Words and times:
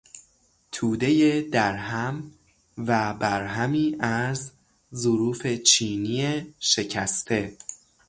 تودهی 0.71 1.41
درهم 1.49 2.31
وبرهمی 2.77 3.95
از 3.99 4.51
ظروف 4.95 5.47
چینی 5.47 6.45
شکسته 6.59 7.57